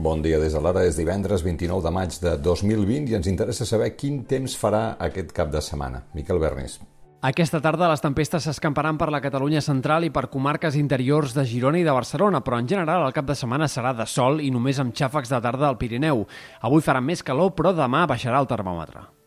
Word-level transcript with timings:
Bon 0.00 0.22
dia 0.24 0.38
des 0.40 0.54
de 0.56 0.60
l'hora, 0.64 0.80
és 0.88 0.96
divendres 0.96 1.42
29 1.44 1.82
de 1.84 1.90
maig 1.92 2.14
de 2.22 2.30
2020 2.40 3.10
i 3.10 3.18
ens 3.18 3.26
interessa 3.28 3.66
saber 3.68 3.90
quin 4.00 4.22
temps 4.24 4.54
farà 4.56 4.94
aquest 4.96 5.34
cap 5.36 5.50
de 5.52 5.60
setmana. 5.60 6.00
Miquel 6.16 6.40
Bernis. 6.40 6.78
Aquesta 7.20 7.60
tarda 7.60 7.90
les 7.90 8.00
tempestes 8.00 8.46
s'escamparan 8.48 8.96
per 8.96 9.10
la 9.12 9.20
Catalunya 9.20 9.60
central 9.60 10.08
i 10.08 10.12
per 10.14 10.30
comarques 10.32 10.80
interiors 10.80 11.36
de 11.36 11.44
Girona 11.44 11.82
i 11.82 11.84
de 11.84 11.92
Barcelona, 11.92 12.40
però 12.40 12.62
en 12.64 12.72
general 12.72 13.04
el 13.04 13.12
cap 13.12 13.28
de 13.28 13.36
setmana 13.36 13.68
serà 13.68 13.92
de 13.92 14.08
sol 14.08 14.40
i 14.40 14.48
només 14.48 14.80
amb 14.80 14.96
xàfecs 14.96 15.36
de 15.36 15.44
tarda 15.44 15.68
al 15.68 15.76
Pirineu. 15.76 16.24
Avui 16.64 16.80
farà 16.80 17.04
més 17.04 17.20
calor, 17.20 17.52
però 17.52 17.76
demà 17.76 18.06
baixarà 18.08 18.40
el 18.40 18.48
termòmetre. 18.48 19.19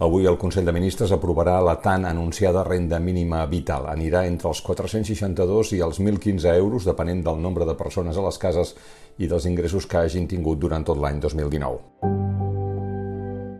Avui 0.00 0.24
el 0.24 0.38
Consell 0.40 0.64
de 0.64 0.72
Ministres 0.72 1.10
aprovarà 1.12 1.58
la 1.60 1.74
tan 1.84 2.06
anunciada 2.08 2.62
renda 2.64 2.96
mínima 3.04 3.42
vital. 3.44 3.84
Anirà 3.92 4.22
entre 4.24 4.48
els 4.48 4.62
462 4.64 5.74
i 5.76 5.82
els 5.84 6.00
1.015 6.00 6.54
euros, 6.56 6.86
depenent 6.88 7.20
del 7.26 7.36
nombre 7.36 7.66
de 7.68 7.74
persones 7.76 8.16
a 8.16 8.24
les 8.24 8.40
cases 8.40 8.72
i 9.20 9.28
dels 9.28 9.44
ingressos 9.44 9.84
que 9.84 10.00
hagin 10.00 10.24
tingut 10.24 10.56
durant 10.62 10.88
tot 10.88 10.96
l'any 10.96 11.20
2019. 11.20 11.84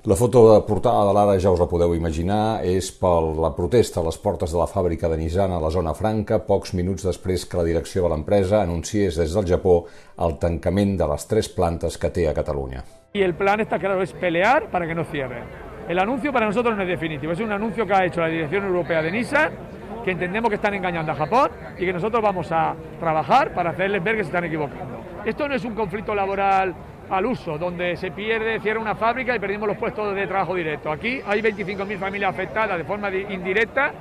La 0.08 0.16
foto 0.16 0.46
de 0.54 0.64
portada 0.64 1.04
de 1.04 1.12
l'ara, 1.12 1.36
ja 1.36 1.52
us 1.52 1.60
la 1.60 1.68
podeu 1.68 1.92
imaginar, 1.92 2.64
és 2.64 2.88
per 2.88 3.20
la 3.36 3.52
protesta 3.52 4.00
a 4.00 4.08
les 4.08 4.16
portes 4.16 4.48
de 4.48 4.56
la 4.56 4.64
fàbrica 4.64 5.12
de 5.12 5.20
Nissan 5.20 5.52
a 5.52 5.60
la 5.60 5.68
zona 5.68 5.92
franca, 5.92 6.40
pocs 6.40 6.72
minuts 6.72 7.04
després 7.04 7.44
que 7.44 7.60
la 7.60 7.68
direcció 7.68 8.06
de 8.06 8.14
l'empresa 8.14 8.62
anunciés 8.62 9.20
des 9.20 9.36
del 9.36 9.44
Japó 9.44 9.82
el 10.16 10.40
tancament 10.40 10.96
de 10.96 11.04
les 11.12 11.28
tres 11.28 11.52
plantes 11.52 12.00
que 12.00 12.08
té 12.08 12.30
a 12.30 12.32
Catalunya. 12.32 12.80
Y 13.12 13.20
el 13.20 13.34
plan 13.34 13.60
está 13.60 13.78
claro, 13.78 14.00
es 14.00 14.14
pelear 14.14 14.70
para 14.70 14.86
que 14.86 14.94
no 14.94 15.04
cierren. 15.04 15.69
El 15.90 15.98
anuncio 15.98 16.32
para 16.32 16.46
nosotros 16.46 16.76
no 16.76 16.82
es 16.84 16.88
definitivo, 16.88 17.32
es 17.32 17.40
un 17.40 17.50
anuncio 17.50 17.84
que 17.84 17.92
ha 17.92 18.04
hecho 18.04 18.20
la 18.20 18.28
Dirección 18.28 18.64
Europea 18.64 19.02
de 19.02 19.10
Nissan, 19.10 19.50
que 20.04 20.12
entendemos 20.12 20.48
que 20.48 20.54
están 20.54 20.72
engañando 20.72 21.10
a 21.10 21.16
Japón 21.16 21.50
y 21.76 21.84
que 21.84 21.92
nosotros 21.92 22.22
vamos 22.22 22.52
a 22.52 22.76
trabajar 23.00 23.52
para 23.52 23.70
hacerles 23.70 24.04
ver 24.04 24.14
que 24.14 24.22
se 24.22 24.28
están 24.28 24.44
equivocando. 24.44 25.00
Esto 25.24 25.48
no 25.48 25.54
es 25.56 25.64
un 25.64 25.74
conflicto 25.74 26.14
laboral 26.14 26.72
al 27.10 27.26
uso, 27.26 27.58
donde 27.58 27.96
se 27.96 28.12
pierde, 28.12 28.60
cierra 28.60 28.78
una 28.78 28.94
fábrica 28.94 29.34
y 29.34 29.40
perdimos 29.40 29.66
los 29.66 29.76
puestos 29.78 30.14
de 30.14 30.28
trabajo 30.28 30.54
directo. 30.54 30.92
Aquí 30.92 31.20
hay 31.26 31.42
25.000 31.42 31.98
familias 31.98 32.30
afectadas 32.30 32.78
de 32.78 32.84
forma 32.84 33.10
indirecta 33.10 33.92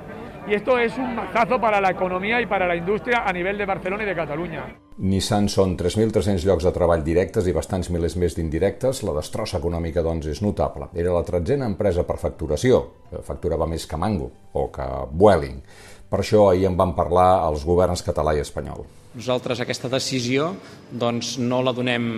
y 0.48 0.54
esto 0.54 0.78
es 0.78 0.96
un 0.98 1.14
mazazo 1.14 1.60
para 1.60 1.80
la 1.80 1.90
economía 1.90 2.40
y 2.40 2.46
para 2.46 2.66
la 2.66 2.76
industria 2.76 3.24
a 3.26 3.32
nivel 3.32 3.58
de 3.58 3.66
Barcelona 3.66 4.02
y 4.02 4.06
de 4.06 4.14
Cataluña. 4.14 4.64
Nissan 5.00 5.46
són 5.48 5.78
3.300 5.80 6.44
llocs 6.44 6.66
de 6.66 6.72
treball 6.76 7.00
directes 7.00 7.46
i 7.48 7.54
bastants 7.56 7.88
milers 7.88 8.18
més 8.20 8.34
d'indirectes. 8.36 9.00
La 9.08 9.14
destrossa 9.16 9.56
econòmica, 9.56 10.04
doncs, 10.04 10.28
és 10.28 10.42
notable. 10.44 10.90
Era 10.92 11.14
la 11.14 11.24
tretzena 11.24 11.64
empresa 11.70 12.04
per 12.04 12.18
facturació. 12.20 12.82
Facturava 13.24 13.68
més 13.70 13.86
que 13.88 13.96
Mango 13.96 14.28
o 14.52 14.66
que 14.74 14.84
Vueling. 15.16 15.62
Per 16.10 16.20
això 16.20 16.50
ahir 16.50 16.66
en 16.68 16.76
van 16.76 16.92
parlar 16.92 17.46
els 17.48 17.64
governs 17.64 18.04
català 18.04 18.34
i 18.36 18.42
espanyol. 18.44 18.84
Nosaltres 19.14 19.62
aquesta 19.64 19.88
decisió 19.88 20.52
doncs, 20.92 21.38
no 21.38 21.62
la 21.64 21.72
donem 21.72 22.10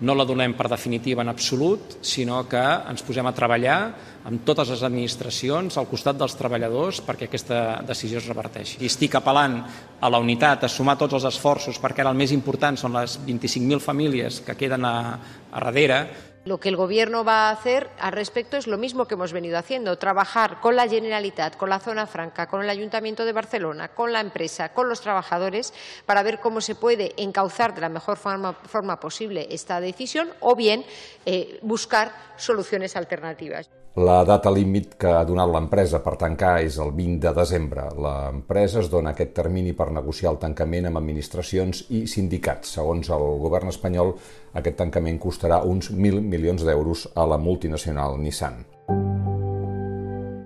no 0.00 0.14
la 0.16 0.24
donem 0.24 0.54
per 0.56 0.68
definitiva 0.72 1.22
en 1.22 1.28
absolut, 1.32 1.98
sinó 2.06 2.40
que 2.48 2.60
ens 2.60 3.04
posem 3.04 3.26
a 3.28 3.34
treballar 3.36 3.78
amb 4.28 4.44
totes 4.44 4.72
les 4.72 4.82
administracions 4.86 5.76
al 5.76 5.88
costat 5.90 6.18
dels 6.20 6.36
treballadors 6.36 7.02
perquè 7.04 7.28
aquesta 7.28 7.80
decisió 7.86 8.20
es 8.20 8.28
reverteixi. 8.28 8.78
I 8.80 8.88
estic 8.88 9.18
apel·lant 9.20 9.60
a 10.00 10.10
la 10.12 10.20
unitat, 10.20 10.64
a 10.64 10.72
sumar 10.72 10.96
tots 11.00 11.18
els 11.18 11.28
esforços 11.28 11.80
perquè 11.80 12.04
ara 12.04 12.14
el 12.14 12.20
més 12.20 12.32
important 12.36 12.80
són 12.80 12.96
les 12.96 13.18
25.000 13.26 13.80
famílies 13.84 14.40
que 14.46 14.56
queden 14.56 14.88
a, 14.88 14.96
a 15.52 15.64
darrere 15.64 16.02
Lo 16.46 16.58
que 16.58 16.70
el 16.70 16.76
Gobierno 16.76 17.22
va 17.22 17.48
a 17.48 17.50
hacer 17.50 17.90
al 17.98 18.12
respecto 18.12 18.56
es 18.56 18.66
lo 18.66 18.78
mismo 18.78 19.06
que 19.06 19.14
hemos 19.14 19.32
venido 19.32 19.58
haciendo, 19.58 19.98
trabajar 19.98 20.58
con 20.60 20.74
la 20.74 20.88
Generalitat, 20.88 21.56
con 21.56 21.68
la 21.68 21.80
Zona 21.80 22.06
Franca, 22.06 22.46
con 22.46 22.62
el 22.62 22.70
Ayuntamiento 22.70 23.26
de 23.26 23.34
Barcelona, 23.34 23.88
con 23.88 24.10
la 24.10 24.20
empresa, 24.20 24.70
con 24.72 24.88
los 24.88 25.02
trabajadores, 25.02 25.74
para 26.06 26.22
ver 26.22 26.40
cómo 26.40 26.62
se 26.62 26.74
puede 26.74 27.12
encauzar 27.18 27.74
de 27.74 27.82
la 27.82 27.90
mejor 27.90 28.16
forma, 28.16 29.00
posible 29.00 29.48
esta 29.50 29.80
decisión 29.80 30.30
o 30.40 30.56
bien 30.56 30.84
eh, 31.26 31.58
buscar 31.62 32.12
soluciones 32.36 32.96
alternativas. 32.96 33.68
La 33.98 34.22
data 34.22 34.52
límit 34.54 34.92
que 35.02 35.10
ha 35.10 35.24
donat 35.26 35.50
l'empresa 35.50 35.98
per 35.98 36.12
tancar 36.14 36.60
és 36.62 36.76
el 36.78 36.92
20 36.94 37.24
de 37.24 37.30
desembre. 37.34 37.88
L'empresa 37.98 38.78
es 38.84 38.90
dona 38.92 39.10
aquest 39.10 39.32
termini 39.34 39.72
per 39.74 39.88
negociar 39.90 40.30
el 40.30 40.38
tancament 40.38 40.86
amb 40.86 41.00
administracions 41.00 41.80
i 41.90 42.04
sindicats. 42.06 42.76
Segons 42.78 43.10
el 43.10 43.24
govern 43.42 43.72
espanyol, 43.72 44.12
aquest 44.54 44.78
tancament 44.78 45.18
costarà 45.18 45.58
uns 45.66 45.90
1.000 45.90 46.22
milions 46.22 46.62
d'euros 46.62 47.08
a 47.18 47.26
la 47.26 47.40
multinacional 47.42 48.14
Nissan. 48.22 48.62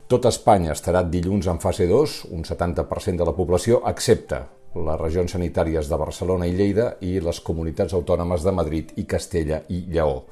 Tot 0.08 0.24
Espanya 0.32 0.72
estarà 0.72 1.04
dilluns 1.04 1.44
en 1.52 1.60
fase 1.60 1.84
2, 1.90 2.18
un 2.32 2.48
70% 2.48 3.20
de 3.20 3.28
la 3.28 3.36
població, 3.36 3.82
excepte 3.92 4.40
les 4.74 5.00
regions 5.00 5.36
sanitàries 5.36 5.92
de 5.92 6.00
Barcelona 6.00 6.48
i 6.48 6.56
Lleida 6.56 6.94
i 7.04 7.18
les 7.20 7.44
comunitats 7.44 7.92
autònomes 7.92 8.40
de 8.40 8.56
Madrid 8.56 8.96
i 8.96 9.04
Castella 9.04 9.60
i 9.68 9.84
Lleó. 9.84 10.22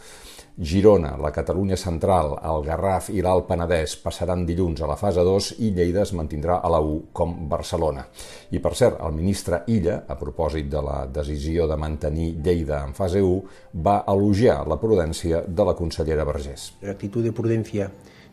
Girona, 0.58 1.14
la 1.16 1.30
Catalunya 1.32 1.78
Central, 1.80 2.34
el 2.44 2.64
Garraf 2.66 3.08
i 3.08 3.22
l'Alt 3.24 3.46
Penedès 3.48 3.94
passaran 4.02 4.44
dilluns 4.44 4.82
a 4.82 4.88
la 4.90 4.98
fase 5.00 5.24
2 5.24 5.48
i 5.64 5.70
Lleida 5.72 6.02
es 6.02 6.12
mantindrà 6.12 6.58
a 6.60 6.68
la 6.72 6.80
1 6.84 7.08
com 7.16 7.32
Barcelona. 7.48 8.04
I 8.52 8.60
per 8.60 8.74
cert, 8.76 9.00
el 9.00 9.16
ministre 9.16 9.62
Illa, 9.72 10.02
a 10.04 10.18
propòsit 10.20 10.68
de 10.68 10.82
la 10.84 10.98
decisió 11.08 11.66
de 11.70 11.78
mantenir 11.80 12.34
Lleida 12.44 12.82
en 12.84 12.92
fase 12.92 13.22
1, 13.24 13.40
va 13.80 14.02
elogiar 14.12 14.60
la 14.68 14.76
prudència 14.76 15.40
de 15.48 15.64
la 15.64 15.74
consellera 15.78 16.28
Vergés. 16.28 16.72
L'actitud 16.84 17.24
de 17.24 17.32
prudència 17.32 17.88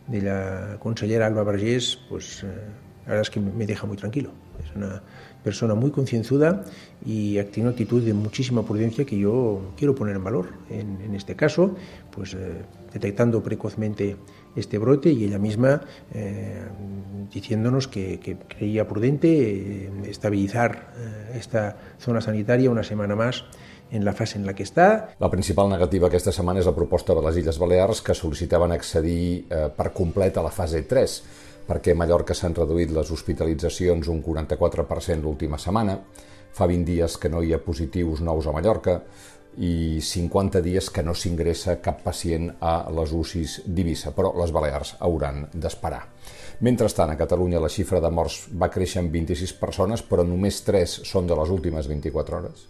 de 0.10 0.22
la 0.26 0.78
consellera 0.84 1.32
Alba 1.32 1.48
Vergés, 1.48 1.96
pues, 2.10 2.44
eh, 2.44 2.89
la 3.10 3.16
verdad 3.16 3.22
es 3.24 3.32
que 3.32 3.40
me 3.40 3.66
deja 3.66 3.88
muy 3.88 3.98
tranquilo. 3.98 4.30
Es 4.64 4.76
una 4.76 5.02
persona 5.44 5.74
muy 5.74 5.90
concienzuda 5.90 6.64
y 7.04 7.42
tiene 7.46 7.70
una 7.70 7.72
actitud 7.72 8.04
de 8.04 8.14
muchísima 8.14 8.64
prudencia 8.64 9.04
que 9.04 9.18
yo 9.18 9.74
quiero 9.76 9.96
poner 9.96 10.16
en 10.16 10.24
valor. 10.24 10.50
En, 10.70 11.02
en 11.02 11.16
este 11.16 11.36
caso, 11.36 11.74
pues 12.12 12.36
eh, 12.36 12.62
detectando 12.94 13.42
precozmente 13.42 14.16
este 14.56 14.78
brote 14.78 15.10
y 15.10 15.24
ella 15.24 15.40
misma 15.40 15.82
eh, 16.14 16.62
diciéndonos 17.34 17.88
que, 17.88 18.20
que, 18.20 18.38
creía 18.38 18.88
prudente 18.88 19.28
eh, 19.28 19.92
estabilizar 20.06 20.94
eh, 20.96 21.38
esta 21.40 21.78
zona 21.98 22.22
sanitaria 22.22 22.70
una 22.70 22.84
semana 22.84 23.16
más 23.16 23.46
en 23.92 24.06
la 24.06 24.14
fase 24.14 24.38
en 24.38 24.46
la 24.46 24.54
que 24.54 24.62
està. 24.62 25.18
La 25.18 25.32
principal 25.34 25.70
negativa 25.70 26.14
aquesta 26.14 26.30
setmana 26.30 26.62
és 26.62 26.70
la 26.70 26.76
proposta 26.78 27.16
de 27.18 27.26
les 27.26 27.42
Illes 27.42 27.58
Balears 27.58 28.04
que 28.06 28.14
sol·licitaven 28.14 28.74
accedir 28.76 29.50
eh, 29.50 29.66
per 29.74 29.90
complet 29.98 30.38
a 30.38 30.46
la 30.46 30.54
fase 30.54 30.84
3 30.86 31.22
perquè 31.70 31.94
a 31.94 32.00
Mallorca 32.02 32.34
s'han 32.34 32.58
reduït 32.58 32.90
les 32.96 33.12
hospitalitzacions 33.14 34.10
un 34.10 34.24
44% 34.26 35.22
l'última 35.22 35.60
setmana, 35.62 36.00
fa 36.52 36.66
20 36.66 36.88
dies 36.88 37.18
que 37.22 37.30
no 37.30 37.44
hi 37.46 37.54
ha 37.54 37.62
positius 37.62 38.24
nous 38.26 38.48
a 38.48 38.54
Mallorca 38.56 38.96
i 39.60 40.00
50 40.02 40.62
dies 40.66 40.90
que 40.94 41.04
no 41.04 41.14
s'ingressa 41.14 41.78
cap 41.84 42.02
pacient 42.06 42.50
a 42.62 42.74
les 42.96 43.14
UCIs 43.14 43.60
d'Ibissa, 43.68 44.14
però 44.16 44.32
les 44.40 44.54
Balears 44.56 44.96
hauran 45.06 45.46
d'esperar. 45.54 46.02
Mentrestant, 46.66 47.12
a 47.12 47.18
Catalunya 47.20 47.62
la 47.62 47.72
xifra 47.72 48.02
de 48.04 48.12
morts 48.12 48.48
va 48.52 48.70
créixer 48.72 49.04
en 49.04 49.12
26 49.12 49.54
persones, 49.62 50.04
però 50.04 50.26
només 50.28 50.62
3 50.68 51.00
són 51.08 51.28
de 51.28 51.38
les 51.40 51.54
últimes 51.56 51.88
24 51.88 52.38
hores. 52.40 52.66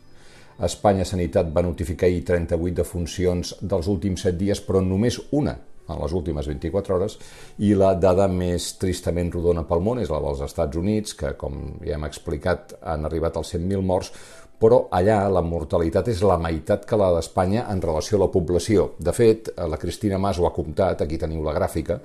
A 0.60 0.68
Espanya 0.68 1.06
Sanitat 1.08 1.52
va 1.56 1.64
notificar 1.64 2.10
ahir 2.10 2.24
38 2.28 2.82
defuncions 2.82 3.56
dels 3.62 3.88
últims 3.88 4.26
7 4.28 4.38
dies, 4.38 4.62
però 4.62 4.82
només 4.84 5.22
una 5.32 5.56
en 5.90 6.02
les 6.02 6.16
últimes 6.16 6.48
24 6.48 6.96
hores, 6.96 7.18
i 7.66 7.74
la 7.78 7.94
dada 8.00 8.28
més 8.32 8.74
tristament 8.82 9.32
rodona 9.34 9.66
pel 9.68 9.84
món 9.86 10.02
és 10.02 10.12
la 10.14 10.22
dels 10.24 10.44
Estats 10.46 10.78
Units, 10.80 11.16
que, 11.18 11.34
com 11.40 11.80
ja 11.86 11.98
hem 11.98 12.08
explicat, 12.08 12.78
han 12.82 13.10
arribat 13.10 13.40
als 13.40 13.56
100.000 13.56 13.86
morts, 13.86 14.14
però 14.60 14.82
allà 14.92 15.22
la 15.32 15.42
mortalitat 15.46 16.10
és 16.12 16.22
la 16.28 16.36
meitat 16.42 16.84
que 16.88 16.98
la 17.00 17.14
d'Espanya 17.16 17.64
en 17.72 17.80
relació 17.82 18.18
a 18.18 18.26
la 18.26 18.32
població. 18.34 18.90
De 19.00 19.14
fet, 19.16 19.54
la 19.56 19.80
Cristina 19.80 20.20
Mas 20.20 20.40
ho 20.40 20.48
ha 20.50 20.56
comptat, 20.56 21.06
aquí 21.06 21.18
teniu 21.18 21.46
la 21.46 21.56
gràfica, 21.56 22.02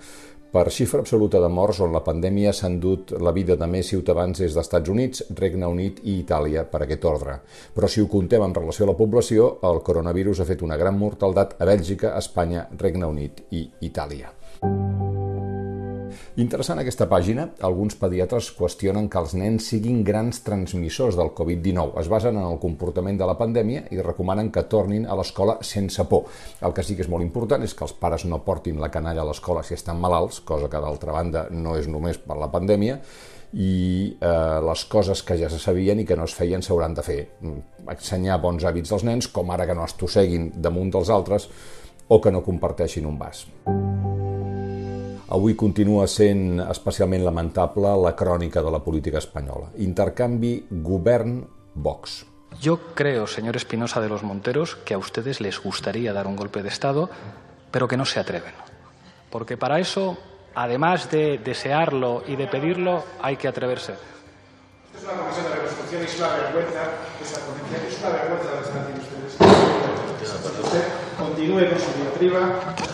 per 0.54 0.70
xifra 0.70 1.00
absoluta 1.02 1.40
de 1.42 1.48
morts 1.50 1.80
on 1.82 1.90
la 1.90 2.04
pandèmia 2.06 2.52
s'ha 2.54 2.68
endut 2.70 3.10
la 3.26 3.32
vida 3.34 3.56
de 3.58 3.66
més 3.66 3.88
ciutadans 3.90 4.38
des 4.38 4.54
d'Estats 4.54 4.92
Units, 4.92 5.24
Regne 5.40 5.66
Unit 5.66 5.98
i 6.04 6.20
Itàlia 6.20 6.62
per 6.70 6.84
aquest 6.84 7.08
ordre. 7.10 7.34
Però 7.74 7.90
si 7.90 8.04
ho 8.04 8.06
contem 8.12 8.44
en 8.46 8.54
relació 8.54 8.86
a 8.86 8.92
la 8.92 8.96
població, 9.00 9.48
el 9.66 9.82
coronavirus 9.82 10.44
ha 10.44 10.48
fet 10.52 10.62
una 10.62 10.78
gran 10.78 10.94
mortaldat 11.00 11.58
a 11.58 11.66
Bèlgica, 11.66 12.14
Espanya, 12.22 12.68
Regne 12.78 13.10
Unit 13.10 13.42
i 13.50 13.66
Itàlia. 13.90 14.30
Interessant 16.42 16.80
aquesta 16.80 17.06
pàgina, 17.10 17.48
alguns 17.66 17.96
pediatres 18.00 18.50
qüestionen 18.56 19.08
que 19.10 19.20
els 19.20 19.34
nens 19.38 19.68
siguin 19.72 20.02
grans 20.06 20.42
transmissors 20.46 21.18
del 21.18 21.32
Covid-19. 21.36 21.98
Es 22.00 22.10
basen 22.12 22.38
en 22.40 22.48
el 22.48 22.58
comportament 22.62 23.20
de 23.20 23.28
la 23.28 23.36
pandèmia 23.38 23.84
i 23.94 24.00
recomanen 24.02 24.50
que 24.54 24.66
tornin 24.70 25.06
a 25.06 25.16
l'escola 25.18 25.58
sense 25.62 26.06
por. 26.10 26.26
El 26.60 26.74
que 26.74 26.82
sí 26.82 26.96
que 26.96 27.06
és 27.06 27.12
molt 27.12 27.26
important 27.26 27.62
és 27.62 27.74
que 27.74 27.86
els 27.86 27.94
pares 27.98 28.26
no 28.28 28.42
portin 28.46 28.80
la 28.82 28.90
canalla 28.90 29.22
a 29.22 29.28
l'escola 29.28 29.62
si 29.62 29.76
estan 29.78 30.00
malalts, 30.00 30.40
cosa 30.40 30.70
que 30.70 30.82
d'altra 30.82 31.14
banda 31.14 31.46
no 31.50 31.78
és 31.78 31.88
només 31.90 32.18
per 32.18 32.38
la 32.40 32.50
pandèmia, 32.52 32.98
i 33.54 34.16
eh, 34.18 34.60
les 34.66 34.84
coses 34.90 35.22
que 35.22 35.38
ja 35.38 35.48
se 35.50 35.60
sabien 35.62 36.00
i 36.02 36.06
que 36.08 36.16
no 36.18 36.26
es 36.26 36.34
feien 36.34 36.62
s'hauran 36.62 36.96
de 36.96 37.06
fer. 37.06 37.20
Ensenyar 37.86 38.40
bons 38.42 38.66
hàbits 38.66 38.94
als 38.94 39.06
nens, 39.06 39.30
com 39.30 39.54
ara 39.54 39.68
que 39.68 39.78
no 39.78 39.86
es 39.86 39.96
tosseguin 40.00 40.50
damunt 40.56 40.90
dels 40.94 41.12
altres 41.14 41.48
o 42.08 42.20
que 42.20 42.34
no 42.34 42.44
comparteixin 42.44 43.06
un 43.06 43.18
vas. 43.18 43.46
Avui 45.34 45.56
continua 45.58 46.04
sent 46.06 46.60
especialment 46.62 47.24
lamentable 47.26 47.90
la 47.98 48.12
crònica 48.14 48.62
de 48.62 48.70
la 48.70 48.78
política 48.78 49.18
espanyola. 49.18 49.72
Intercanvi 49.82 50.52
govern-Vox. 50.70 52.24
Yo 52.60 52.94
creo, 52.94 53.26
señor 53.26 53.56
Espinosa 53.56 54.00
de 54.00 54.08
los 54.08 54.22
Monteros, 54.22 54.76
que 54.76 54.94
a 54.94 54.98
ustedes 54.98 55.40
les 55.40 55.58
gustaría 55.60 56.12
dar 56.12 56.28
un 56.28 56.36
golpe 56.36 56.62
de 56.62 56.68
Estado, 56.68 57.10
pero 57.72 57.88
que 57.88 57.96
no 57.96 58.04
se 58.04 58.20
atreven. 58.20 58.54
Porque 59.28 59.56
para 59.56 59.80
eso, 59.80 60.16
además 60.54 61.10
de 61.10 61.38
desearlo 61.38 62.22
y 62.28 62.36
de 62.36 62.46
pedirlo, 62.46 63.02
hay 63.20 63.36
que 63.36 63.48
atreverse. 63.48 63.94
Es 64.94 65.02
una 65.02 65.14
comisión 65.14 65.46
de 65.46 65.50
reconstrucción 65.50 66.02
y 66.02 66.04
es 66.04 66.16
una 66.16 66.28
vergüenza 66.28 66.82
esa 67.20 67.40
ponencia, 67.42 67.88
es 67.88 67.98
una 67.98 68.10
vergüenza 68.10 68.50
que 68.54 68.62
están 68.62 68.82
haciendo 68.82 69.02
ustedes. 69.02 69.34
Usted 70.62 70.84
continúe 71.18 71.68
con 71.70 71.80
su 71.80 71.90
diatriba, 71.98 72.93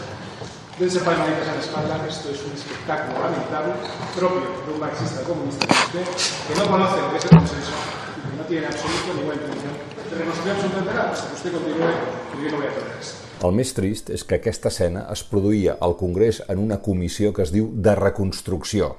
dense 0.80 1.00
palmaditas 1.00 1.46
en 1.46 1.54
la 1.54 1.60
espalda, 1.60 2.06
esto 2.08 2.30
es 2.30 2.42
un 2.42 2.52
espectáculo 2.52 3.20
lamentable, 3.20 3.74
propio 4.16 4.48
de 4.64 4.72
un 4.72 4.80
marxista 4.80 5.20
comunista 5.28 5.66
usted, 5.68 6.06
que 6.48 6.54
no 6.56 6.70
conoce 6.70 7.00
lo 7.02 7.10
que 7.10 7.18
es 7.18 7.24
el 7.24 7.30
consenso 7.36 7.72
y 8.16 8.30
que 8.30 8.36
no 8.38 8.44
tiene 8.44 8.66
absoluto 8.66 9.12
ninguna 9.14 9.34
intención 9.34 9.72
de 10.08 10.16
reconstruir 10.16 10.52
absolutamente 10.56 10.94
nada, 10.94 11.10
hasta 11.12 11.28
que 11.28 11.34
usted 11.34 11.52
continúe, 11.52 11.92
yo 12.40 12.50
no 12.50 12.56
voy 12.56 12.66
a 12.66 12.72
tolerar. 12.72 13.20
El 13.40 13.54
més 13.56 13.70
trist 13.72 14.10
és 14.12 14.24
que 14.24 14.36
aquesta 14.36 14.68
escena 14.68 15.06
es 15.12 15.22
produïa 15.24 15.78
al 15.80 15.94
Congrés 15.96 16.42
en 16.48 16.58
una 16.60 16.76
comissió 16.84 17.32
que 17.32 17.44
es 17.44 17.52
diu 17.52 17.70
de 17.72 17.94
reconstrucció. 17.96 18.96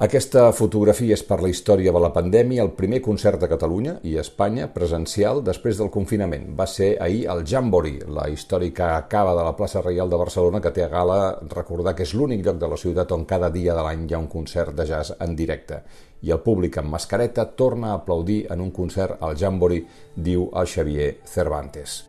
Aquesta 0.00 0.46
fotografia 0.56 1.12
és 1.12 1.20
per 1.28 1.36
la 1.44 1.50
història 1.52 1.92
de 1.92 2.00
la 2.00 2.08
pandèmia 2.14 2.62
el 2.64 2.70
primer 2.72 3.02
concert 3.04 3.42
de 3.42 3.50
Catalunya 3.50 3.98
i 4.08 4.14
Espanya 4.22 4.70
presencial 4.72 5.42
després 5.44 5.76
del 5.76 5.90
confinament. 5.92 6.46
Va 6.56 6.64
ser 6.64 6.94
ahir 7.04 7.26
el 7.34 7.42
Jambori, 7.44 7.98
la 8.08 8.24
històrica 8.32 8.94
cava 9.12 9.34
de 9.36 9.44
la 9.44 9.52
plaça 9.58 9.82
Reial 9.84 10.08
de 10.08 10.22
Barcelona 10.22 10.62
que 10.64 10.72
té 10.72 10.86
a 10.86 10.88
gala 10.88 11.18
recordar 11.52 11.92
que 11.98 12.08
és 12.08 12.14
l'únic 12.16 12.46
lloc 12.46 12.56
de 12.62 12.72
la 12.72 12.80
ciutat 12.80 13.12
on 13.12 13.28
cada 13.28 13.52
dia 13.52 13.76
de 13.76 13.84
l'any 13.84 14.08
hi 14.08 14.16
ha 14.16 14.22
un 14.24 14.32
concert 14.32 14.72
de 14.72 14.88
jazz 14.88 15.12
en 15.20 15.36
directe. 15.36 15.82
I 16.24 16.32
el 16.32 16.40
públic 16.40 16.80
amb 16.80 16.96
mascareta 16.96 17.50
torna 17.52 17.92
a 17.92 18.00
aplaudir 18.00 18.46
en 18.48 18.64
un 18.64 18.72
concert 18.72 19.20
al 19.20 19.36
Jambori, 19.36 19.84
diu 20.16 20.48
el 20.48 20.64
Xavier 20.64 21.12
Cervantes. 21.28 22.06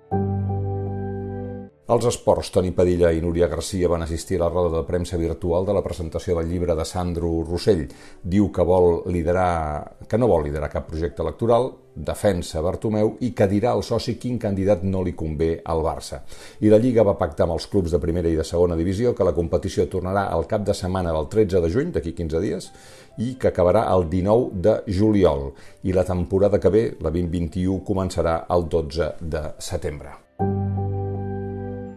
Els 1.92 2.06
esports, 2.08 2.48
Toni 2.56 2.70
Padilla 2.72 3.10
i 3.12 3.20
Núria 3.20 3.50
Garcia 3.52 3.90
van 3.92 4.06
assistir 4.06 4.38
a 4.38 4.46
la 4.46 4.50
roda 4.50 4.78
de 4.78 4.88
premsa 4.88 5.18
virtual 5.20 5.66
de 5.68 5.74
la 5.76 5.82
presentació 5.84 6.38
del 6.38 6.48
llibre 6.48 6.72
de 6.78 6.86
Sandro 6.88 7.32
Rossell. 7.44 7.82
Diu 8.24 8.48
que 8.56 8.64
vol 8.64 9.02
liderar, 9.12 9.98
que 10.08 10.20
no 10.22 10.30
vol 10.32 10.46
liderar 10.46 10.70
cap 10.72 10.88
projecte 10.88 11.20
electoral, 11.26 11.68
defensa 11.92 12.64
Bartomeu 12.64 13.18
i 13.28 13.34
que 13.36 13.50
dirà 13.52 13.74
al 13.76 13.84
soci 13.84 14.16
quin 14.16 14.40
candidat 14.40 14.88
no 14.88 15.04
li 15.04 15.12
convé 15.20 15.50
al 15.66 15.84
Barça. 15.84 16.22
I 16.64 16.72
la 16.72 16.80
Lliga 16.80 17.04
va 17.04 17.18
pactar 17.20 17.50
amb 17.50 17.58
els 17.58 17.68
clubs 17.68 17.92
de 17.92 18.00
primera 18.00 18.32
i 18.32 18.40
de 18.40 18.48
segona 18.48 18.80
divisió 18.80 19.12
que 19.12 19.28
la 19.28 19.36
competició 19.36 19.90
tornarà 19.92 20.30
al 20.32 20.48
cap 20.48 20.64
de 20.64 20.78
setmana 20.78 21.12
del 21.12 21.28
13 21.28 21.60
de 21.60 21.76
juny, 21.76 21.92
d'aquí 21.92 22.16
15 22.16 22.46
dies, 22.48 22.72
i 23.20 23.36
que 23.36 23.52
acabarà 23.52 23.84
el 23.92 24.08
19 24.08 24.64
de 24.64 24.80
juliol. 24.88 25.50
I 25.84 25.92
la 25.92 26.08
temporada 26.08 26.56
que 26.56 26.72
ve, 26.72 26.90
la 27.04 27.12
2021, 27.12 27.82
començarà 27.84 28.46
el 28.48 28.70
12 28.80 29.16
de 29.20 29.48
setembre. 29.60 30.31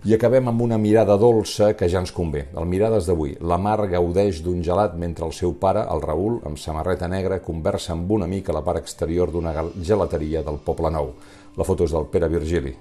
I 0.05 0.13
acabem 0.13 0.51
amb 0.51 0.61
una 0.61 0.77
mirada 0.77 1.15
dolça 1.17 1.71
que 1.73 1.87
ja 1.89 2.03
ens 2.03 2.11
convé. 2.13 2.43
El 2.61 2.67
Mirades 2.69 3.07
d'avui. 3.09 3.39
La 3.41 3.57
Mar 3.57 3.87
gaudeix 3.89 4.43
d'un 4.45 4.61
gelat 4.61 4.99
mentre 5.01 5.25
el 5.25 5.33
seu 5.33 5.55
pare, 5.57 5.81
el 5.89 6.05
Raül, 6.05 6.43
amb 6.45 6.61
samarreta 6.61 7.09
negra, 7.09 7.41
conversa 7.41 7.95
amb 7.95 8.13
un 8.13 8.27
amic 8.27 8.51
a 8.51 8.59
la 8.59 8.61
part 8.67 8.83
exterior 8.83 9.33
d'una 9.33 9.55
gelateria 9.81 10.45
del 10.45 10.61
Poble 10.61 10.93
Nou. 10.93 11.09
La 11.57 11.65
foto 11.65 11.89
és 11.89 11.97
del 11.97 12.11
Pere 12.13 12.29
Virgili, 12.29 12.77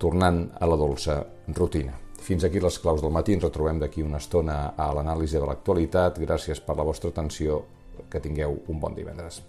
tornant 0.00 0.46
a 0.56 0.72
la 0.72 0.80
dolça 0.80 1.20
rutina. 1.52 2.00
Fins 2.24 2.48
aquí 2.48 2.64
les 2.64 2.80
claus 2.80 3.04
del 3.04 3.12
matí. 3.12 3.36
Ens 3.36 3.44
retrobem 3.44 3.84
d'aquí 3.84 4.00
una 4.00 4.24
estona 4.24 4.70
a 4.72 4.88
l'anàlisi 4.96 5.36
de 5.36 5.44
l'actualitat. 5.44 6.16
Gràcies 6.24 6.64
per 6.64 6.80
la 6.80 6.88
vostra 6.88 7.12
atenció. 7.12 7.60
Que 8.08 8.24
tingueu 8.24 8.62
un 8.72 8.80
bon 8.80 8.96
divendres. 8.96 9.42